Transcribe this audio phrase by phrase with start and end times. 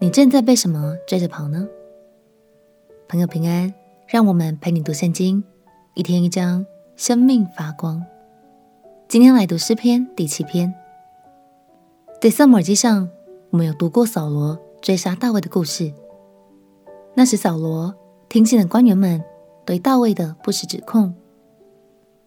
[0.00, 1.66] 你正在被什么追着跑呢？
[3.08, 3.74] 朋友平安，
[4.06, 5.42] 让我们陪你读圣经，
[5.94, 8.00] 一天一章，生命发光。
[9.08, 10.72] 今天来读诗篇第七篇。
[12.20, 13.10] 在撒母耳记上，
[13.50, 15.92] 我们有读过扫罗追杀大卫的故事。
[17.14, 17.92] 那时扫罗
[18.28, 19.20] 听信了官员们
[19.66, 21.12] 对大卫的不实指控，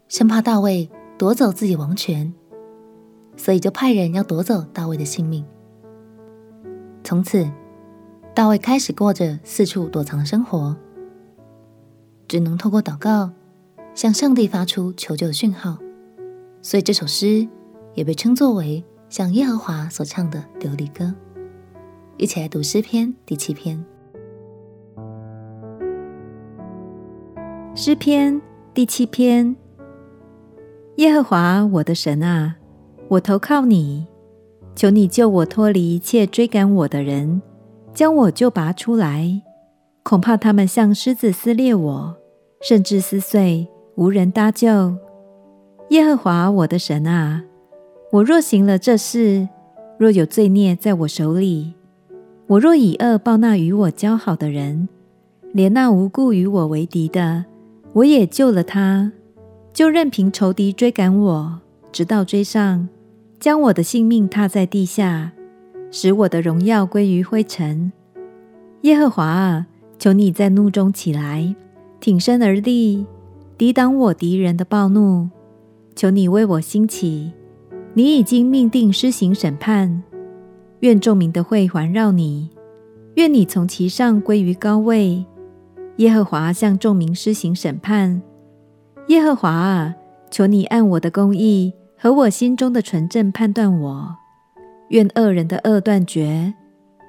[0.10, 2.34] 生怕大卫夺走自己王权，
[3.38, 5.46] 所以就派人要夺走大卫的性命。
[7.04, 7.50] 从此，
[8.42, 10.76] 大卫开始过着四处躲藏的生活，
[12.28, 13.30] 只能透过祷告
[13.94, 15.78] 向上帝发出求救的讯号。
[16.60, 17.48] 所以这首诗
[17.94, 21.14] 也被称作为向耶和华所唱的流离歌。
[22.18, 23.86] 一起来读诗篇第七篇。
[27.76, 28.42] 诗篇
[28.74, 29.56] 第七篇：
[30.96, 32.56] 耶和华我的神啊，
[33.08, 34.08] 我投靠你，
[34.76, 37.44] 求你救我脱离一切追赶我的人。
[37.94, 39.42] 将我救拔出来，
[40.04, 42.16] 恐怕他们像狮子撕裂我，
[42.62, 44.96] 甚至撕碎，无人搭救。
[45.90, 47.44] 耶和华我的神啊，
[48.12, 49.48] 我若行了这事，
[49.98, 51.74] 若有罪孽在我手里，
[52.48, 54.88] 我若以恶报那与我交好的人，
[55.52, 57.44] 连那无故与我为敌的，
[57.94, 59.12] 我也救了他，
[59.74, 61.60] 就任凭仇敌追赶我，
[61.92, 62.88] 直到追上，
[63.38, 65.34] 将我的性命踏在地下。
[65.92, 67.92] 使我的荣耀归于灰尘。
[68.82, 69.68] 耶和华啊，
[70.00, 71.54] 求你在怒中起来，
[72.00, 73.06] 挺身而立，
[73.58, 75.30] 抵挡我敌人的暴怒。
[75.96, 77.34] 求你为我兴起，
[77.94, 80.02] 你已经命定施行审判。
[80.80, 82.50] 愿众民的会环绕你，
[83.16, 85.26] 愿你从其上归于高位。
[85.98, 88.22] 耶和华向众民施行审判。
[89.10, 89.94] 耶和华啊，
[90.32, 94.16] 求你按我的公义和我心中的纯正判断我。
[94.92, 96.54] 愿恶人的恶断绝，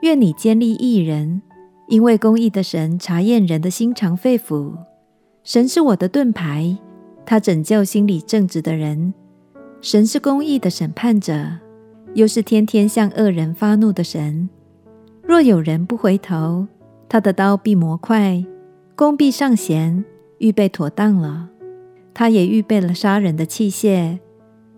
[0.03, 1.43] 愿你坚立义人，
[1.89, 4.73] 因为公义的神查验人的心肠肺腑。
[5.43, 6.79] 神是我的盾牌，
[7.27, 9.13] 他拯救心里正直的人。
[9.81, 11.59] 神是公义的审判者，
[12.15, 14.49] 又是天天向恶人发怒的神。
[15.21, 16.69] 若有人不回头，
[17.09, 18.45] 他的刀必磨快，
[18.95, 20.05] 弓必上弦，
[20.39, 21.49] 预备妥当了。
[22.15, 24.21] 他也预备了杀人的器械，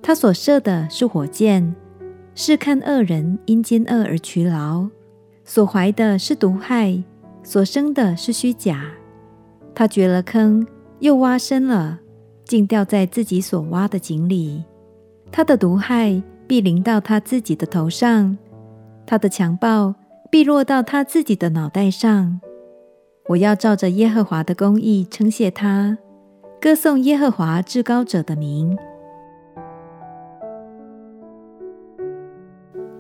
[0.01, 1.77] 他所射的是火箭。
[2.35, 4.89] 试看恶人因奸恶而劬劳，
[5.45, 7.03] 所怀的是毒害，
[7.45, 8.87] 所生的是虚假。
[9.75, 10.67] 他掘了坑，
[10.99, 12.01] 又挖深了，
[12.45, 14.65] 竟掉在自己所挖的井里。
[15.31, 18.37] 他的毒害必临到他自己的头上，
[19.07, 19.95] 他的强暴
[20.31, 22.41] 必落到他自己的脑袋上。
[23.29, 25.97] 我要照着耶和华的公义称谢他，
[26.61, 28.77] 歌颂耶和华至高者的名。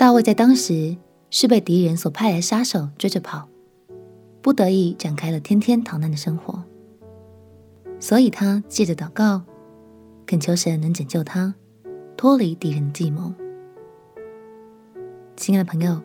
[0.04, 0.98] 大卫在当时
[1.30, 3.48] 是被敌人所派来杀手追着跑，
[4.42, 6.62] 不得已展开了天天逃难的生活，
[7.98, 9.40] 所以他借着祷告，
[10.26, 11.54] 恳求神能拯救他，
[12.18, 13.32] 脱离敌人的计谋。
[15.36, 16.02] 亲爱的朋友，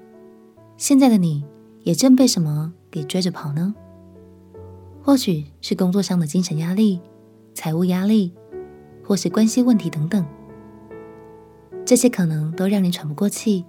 [0.78, 1.44] 现在的你
[1.84, 3.76] 也正被什么给追着跑呢？
[5.04, 7.02] 或许是工作上的精神压力、
[7.54, 8.32] 财务压力，
[9.04, 10.26] 或是关系问题等等，
[11.86, 13.66] 这些可能都让你喘不过气。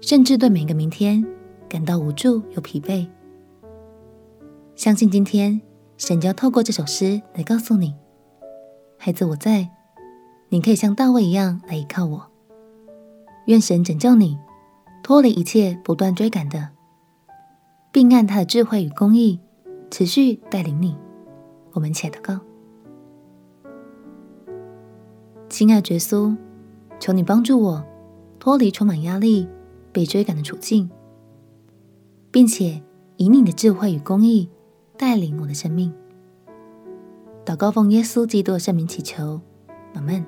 [0.00, 1.24] 甚至对每个明天
[1.68, 3.06] 感到无助又疲惫。
[4.74, 5.60] 相信今天
[5.96, 7.94] 神就要透过这首诗来告诉你
[8.98, 9.70] ：“孩子，我在，
[10.50, 12.26] 你可以像大卫一样来依靠我。
[13.46, 14.38] 愿神拯救你，
[15.02, 16.68] 脱离一切不断追赶的，
[17.90, 19.40] 并按他的智慧与公义
[19.90, 20.96] 持续带领你。”
[21.72, 22.40] 我们且祷告：
[25.48, 26.36] 亲爱的耶稣，
[26.98, 27.84] 求你帮助我
[28.38, 29.48] 脱离充满压力。
[29.96, 30.90] 被追赶的处境，
[32.30, 32.82] 并且
[33.16, 34.46] 以你的智慧与公义
[34.98, 35.90] 带领我的生命。
[37.46, 39.40] 祷告奉耶稣基督的圣名祈求，
[39.94, 40.22] 阿门。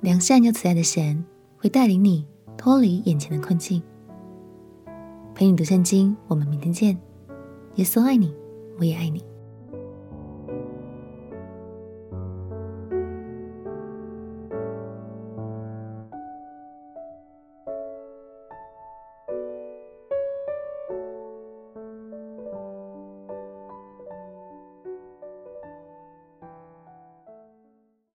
[0.00, 1.24] 良善又慈爱的神
[1.56, 3.80] 会带领你脱离眼前的困境。
[5.32, 6.98] 陪你读圣经，我们明天见。
[7.76, 8.34] 耶稣爱你，
[8.76, 9.22] 我也爱你。